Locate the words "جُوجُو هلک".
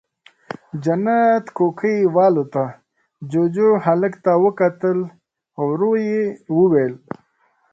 3.31-4.13